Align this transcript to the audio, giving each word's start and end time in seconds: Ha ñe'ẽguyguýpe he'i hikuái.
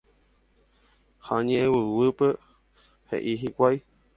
Ha 1.25 1.35
ñe'ẽguyguýpe 1.47 2.27
he'i 3.09 3.33
hikuái. 3.41 3.77